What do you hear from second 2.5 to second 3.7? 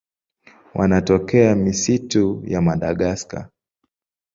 Madagaska.